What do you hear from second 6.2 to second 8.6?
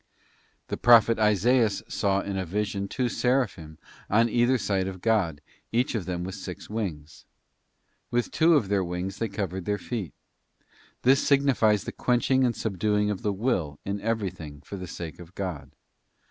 with six wings. With two